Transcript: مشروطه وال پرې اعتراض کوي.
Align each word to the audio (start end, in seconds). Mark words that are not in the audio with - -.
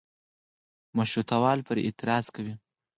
مشروطه 0.97 1.35
وال 1.43 1.59
پرې 1.67 1.81
اعتراض 1.83 2.25
کوي. 2.35 2.53